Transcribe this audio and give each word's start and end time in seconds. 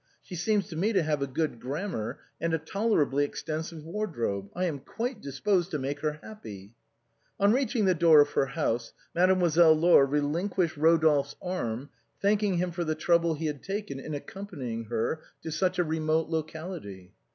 She 0.23 0.33
seems 0.35 0.67
to 0.69 0.75
me 0.75 0.93
to 0.93 1.03
have 1.03 1.31
good 1.35 1.59
grammar 1.59 2.17
and 2.39 2.55
a 2.55 2.57
tolerably 2.57 3.23
extensive 3.23 3.85
wardrobe. 3.85 4.49
I 4.55 4.65
am 4.65 4.79
quite 4.79 5.21
disposed 5.21 5.69
to 5.69 5.77
make 5.77 5.99
her 5.99 6.13
happy." 6.23 6.73
On 7.39 7.53
reaching 7.53 7.85
the 7.85 7.93
door 7.93 8.19
of 8.19 8.31
her 8.31 8.47
house, 8.47 8.93
Mademoiselle 9.13 9.75
Laure 9.75 10.07
relinquished 10.07 10.75
Rodolphe's 10.75 11.35
arm, 11.39 11.91
thanking 12.19 12.55
him 12.57 12.71
for 12.71 12.83
the 12.83 12.95
trouble 12.95 13.35
he 13.35 13.45
had 13.45 13.61
taken 13.61 13.99
in 13.99 14.15
accompanying 14.15 14.85
her 14.85 15.21
to 15.43 15.51
such 15.51 15.77
a 15.77 15.83
remote 15.83 16.29
locality. 16.29 17.13